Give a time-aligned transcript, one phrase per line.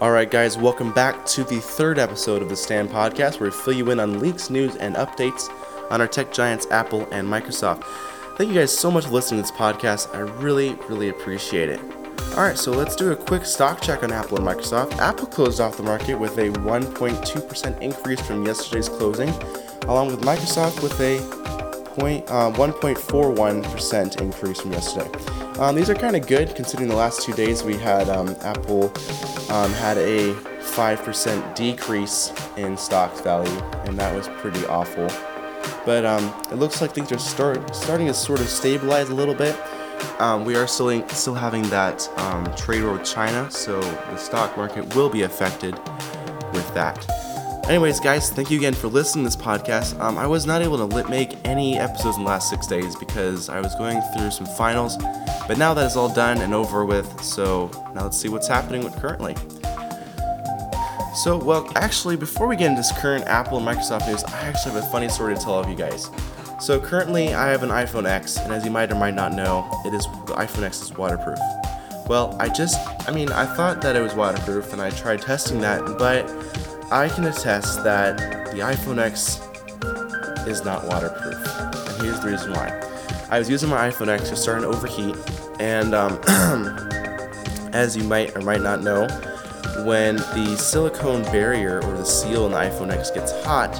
[0.00, 3.56] All right, guys, welcome back to the third episode of the Stand Podcast, where we
[3.56, 5.48] fill you in on leaks, news, and updates
[5.90, 7.82] on our tech giants Apple and Microsoft.
[8.36, 10.14] Thank you guys so much for listening to this podcast.
[10.14, 11.80] I really, really appreciate it.
[12.36, 14.96] All right, so let's do a quick stock check on Apple and Microsoft.
[14.98, 19.30] Apple closed off the market with a 1.2% increase from yesterday's closing,
[19.88, 21.18] along with Microsoft with a
[21.98, 25.10] point, uh, 1.41% increase from yesterday.
[25.58, 28.92] Um, these are kind of good considering the last two days we had um, Apple
[29.50, 35.08] um, had a 5% decrease in stock value, and that was pretty awful.
[35.84, 39.34] But um, it looks like things are start, starting to sort of stabilize a little
[39.34, 39.56] bit.
[40.20, 42.08] Um, we are still, still having that
[42.56, 45.74] trade war with China, so the stock market will be affected
[46.52, 47.17] with that.
[47.68, 50.00] Anyways, guys, thank you again for listening to this podcast.
[50.00, 53.50] Um, I was not able to make any episodes in the last six days because
[53.50, 54.96] I was going through some finals,
[55.46, 58.84] but now that is all done and over with, so now let's see what's happening
[58.84, 59.36] with currently.
[61.14, 64.72] So, well, actually, before we get into this current Apple and Microsoft news, I actually
[64.72, 66.10] have a funny story to tell all of you guys.
[66.60, 69.68] So, currently, I have an iPhone X, and as you might or might not know,
[69.84, 71.38] it is the iPhone X is waterproof.
[72.08, 75.60] Well, I just, I mean, I thought that it was waterproof, and I tried testing
[75.60, 76.26] that, but
[76.90, 78.16] I can attest that
[78.52, 79.42] the iPhone X
[80.48, 81.34] is not waterproof.
[81.36, 82.82] And here's the reason why.
[83.28, 85.14] I was using my iPhone X, was starting to overheat,
[85.60, 86.18] and um,
[87.74, 89.06] as you might or might not know,
[89.84, 93.76] when the silicone barrier or the seal in the iPhone X gets hot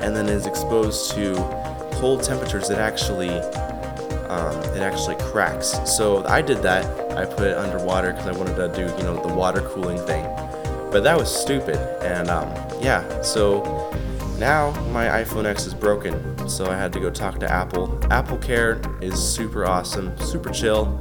[0.00, 1.34] and then is exposed to
[1.94, 3.30] cold temperatures, it actually
[4.30, 5.80] um, it actually cracks.
[5.84, 6.84] So I did that.
[7.18, 10.24] I put it underwater because I wanted to do you know the water cooling thing
[10.92, 11.76] but that was stupid.
[12.04, 12.48] And um,
[12.82, 13.62] yeah, so
[14.38, 17.98] now my iPhone X is broken, so I had to go talk to Apple.
[18.12, 21.00] Apple Care is super awesome, super chill.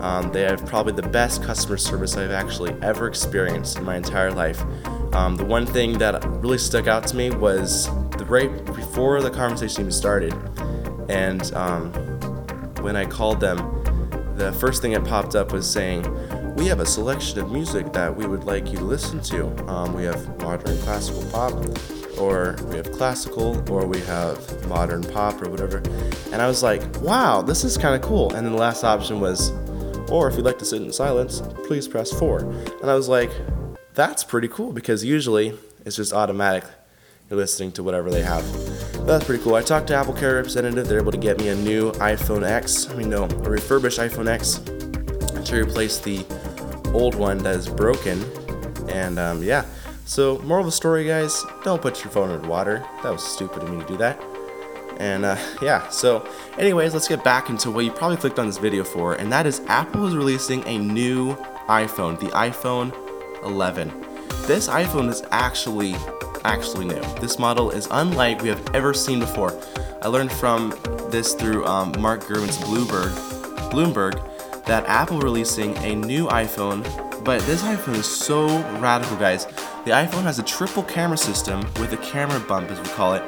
[0.00, 4.32] Um, they have probably the best customer service I've actually ever experienced in my entire
[4.32, 4.62] life.
[5.12, 7.86] Um, the one thing that really stuck out to me was
[8.16, 10.34] the right before the conversation even started,
[11.08, 11.92] and um,
[12.80, 13.58] when I called them,
[14.36, 16.04] the first thing that popped up was saying,
[16.56, 19.46] we have a selection of music that we would like you to listen to.
[19.70, 21.52] Um, we have modern classical pop,
[22.18, 25.78] or we have classical, or we have modern pop, or whatever.
[26.32, 28.32] And I was like, wow, this is kind of cool.
[28.34, 29.50] And then the last option was,
[30.10, 32.40] or if you'd like to sit in silence, please press four.
[32.40, 33.30] And I was like,
[33.94, 36.64] that's pretty cool because usually it's just automatic.
[37.28, 38.44] You're listening to whatever they have.
[39.06, 39.54] That's pretty cool.
[39.54, 40.88] I talked to Apple Care representative.
[40.88, 42.88] They're able to get me a new iPhone X.
[42.90, 44.60] I mean, no, a refurbished iPhone X
[45.48, 46.24] to replace the
[46.92, 48.22] old one that is broken.
[48.88, 49.64] And um, yeah,
[50.04, 52.84] so moral of the story, guys, don't put your phone in water.
[53.02, 54.20] That was stupid of me to do that.
[54.98, 56.28] And uh, yeah, so
[56.58, 59.46] anyways, let's get back into what you probably clicked on this video for, and that
[59.46, 61.34] is Apple is releasing a new
[61.68, 62.92] iPhone, the iPhone
[63.44, 63.88] 11.
[64.46, 65.94] This iPhone is actually
[66.44, 67.00] actually new.
[67.20, 69.58] This model is unlike we have ever seen before.
[70.02, 70.70] I learned from
[71.10, 73.10] this through um, Mark Gurman's Bloomberg,
[73.70, 74.29] Bloomberg
[74.70, 76.84] that Apple releasing a new iPhone,
[77.24, 78.46] but this iPhone is so
[78.78, 79.46] radical, guys.
[79.84, 83.22] The iPhone has a triple camera system with a camera bump, as we call it,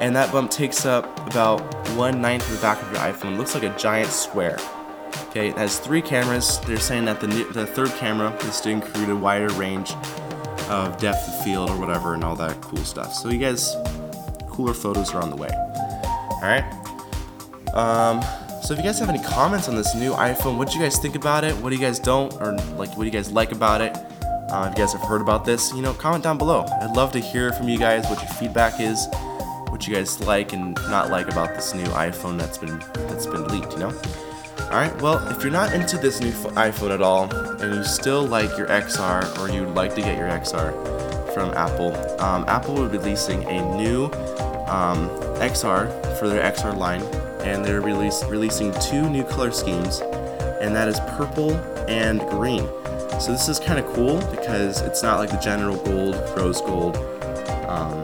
[0.00, 1.60] and that bump takes up about
[1.90, 3.34] one ninth of the back of your iPhone.
[3.34, 4.58] It looks like a giant square.
[5.28, 6.58] Okay, it has three cameras.
[6.66, 9.92] They're saying that the, the third camera is to include a wider range
[10.68, 13.14] of depth of field or whatever and all that cool stuff.
[13.14, 13.76] So you guys,
[14.48, 15.50] cooler photos are on the way.
[15.52, 16.64] All right.
[17.72, 18.20] Um,
[18.68, 20.98] so if you guys have any comments on this new iPhone, what do you guys
[20.98, 21.56] think about it?
[21.56, 23.96] What do you guys don't, or like what do you guys like about it?
[24.22, 26.66] Uh, if you guys have heard about this, you know, comment down below.
[26.82, 29.06] I'd love to hear from you guys what your feedback is,
[29.70, 33.48] what you guys like and not like about this new iPhone that's been that's been
[33.48, 33.72] leaked.
[33.72, 34.02] You know.
[34.64, 34.94] All right.
[35.00, 38.66] Well, if you're not into this new iPhone at all, and you still like your
[38.66, 43.44] XR, or you'd like to get your XR from Apple, um, Apple will be releasing
[43.44, 44.04] a new
[44.68, 45.08] um,
[45.40, 47.00] XR for their XR line
[47.42, 50.00] and they're release, releasing two new color schemes,
[50.60, 51.52] and that is purple
[51.88, 52.66] and green.
[53.20, 56.96] So this is kind of cool because it's not like the general gold, rose gold,
[57.66, 57.98] um,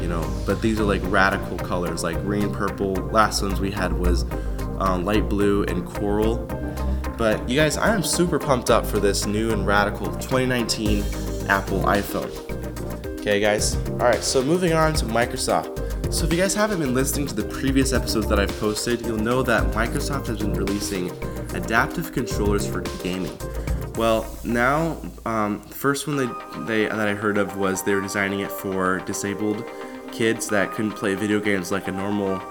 [0.00, 2.94] you know, but these are like radical colors, like green, purple.
[2.94, 4.24] Last ones we had was
[4.78, 6.38] um, light blue and coral.
[7.18, 11.04] But you guys, I am super pumped up for this new and radical 2019
[11.48, 12.30] Apple iPhone.
[13.20, 13.76] Okay, guys.
[13.90, 15.89] All right, so moving on to Microsoft.
[16.10, 19.16] So, if you guys haven't been listening to the previous episodes that I've posted, you'll
[19.16, 21.08] know that Microsoft has been releasing
[21.54, 23.38] adaptive controllers for gaming.
[23.94, 26.26] Well, now, um, first one they,
[26.66, 29.64] they, that I heard of was they were designing it for disabled
[30.10, 32.42] kids that couldn't play video games like a normal,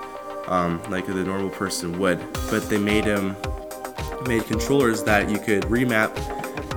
[0.47, 2.17] um, like the normal person would.
[2.49, 3.35] But they made them
[4.25, 6.15] made controllers that you could remap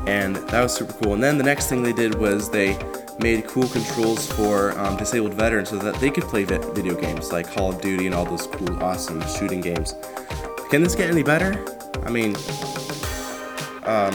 [0.09, 1.15] and that was super cool.
[1.15, 2.77] And then the next thing they did was they
[3.19, 7.51] made cool controls for um, disabled veterans so that they could play video games like
[7.51, 9.95] Call of Duty and all those cool, awesome shooting games.
[10.71, 11.65] Can this get any better?
[12.05, 12.35] I mean,
[13.85, 14.15] um,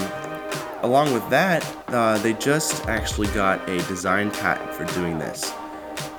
[0.82, 5.54] along with that, uh, they just actually got a design patent for doing this.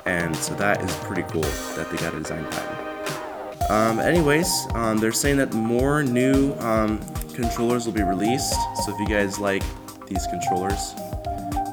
[0.05, 1.41] And so that is pretty cool
[1.75, 3.69] that they got a design patent.
[3.69, 6.99] Um, anyways, um, they're saying that more new um,
[7.35, 8.53] controllers will be released.
[8.83, 9.63] So if you guys like
[10.07, 10.95] these controllers,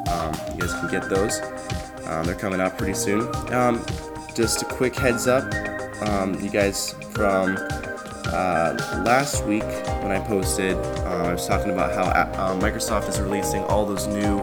[0.08, 1.40] um, you guys can get those.
[2.06, 3.22] Um, they're coming out pretty soon.
[3.52, 3.84] Um,
[4.34, 5.52] just a quick heads up,
[6.40, 7.56] you guys from
[8.28, 9.64] uh, last week
[10.02, 14.06] when I posted, uh, I was talking about how uh, Microsoft is releasing all those
[14.06, 14.40] new.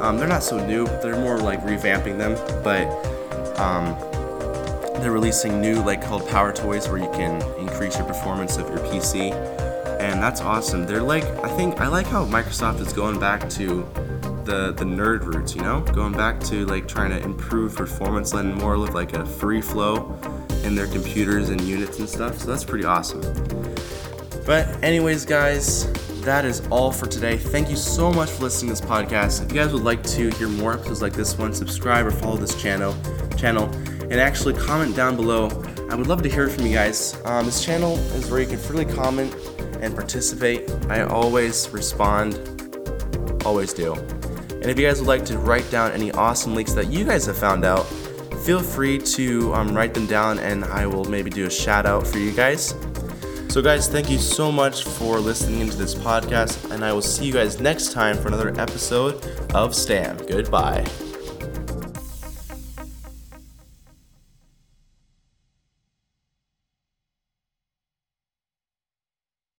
[0.00, 2.86] Um, they're not so new; they're more like revamping them, but
[3.58, 3.96] um,
[5.00, 8.78] they're releasing new like called Power Toys where you can increase your performance of your
[8.78, 9.32] PC,
[10.00, 10.86] and that's awesome.
[10.86, 13.86] They're like I think I like how Microsoft is going back to
[14.44, 18.54] the the nerd roots, you know, going back to like trying to improve performance and
[18.54, 20.18] more of like a free flow
[20.64, 22.38] in their computers and units and stuff.
[22.38, 23.22] So that's pretty awesome.
[24.46, 25.90] But anyways, guys,
[26.22, 27.36] that is all for today.
[27.36, 29.42] Thank you so much for listening to this podcast.
[29.42, 32.36] If you guys would like to hear more episodes like this one, subscribe or follow
[32.36, 32.96] this channel
[33.36, 33.70] channel
[34.10, 35.48] and actually comment down below.
[35.90, 37.20] I would love to hear from you guys.
[37.24, 39.34] Um, this channel is where you can freely comment
[39.80, 40.70] and participate.
[40.88, 42.40] I always respond,
[43.44, 43.94] always do.
[44.64, 47.26] And if you guys would like to write down any awesome leaks that you guys
[47.26, 47.82] have found out,
[48.46, 52.06] feel free to um, write them down and I will maybe do a shout out
[52.06, 52.74] for you guys.
[53.50, 57.26] So, guys, thank you so much for listening into this podcast, and I will see
[57.26, 59.22] you guys next time for another episode
[59.54, 60.16] of STAM.
[60.26, 60.84] Goodbye.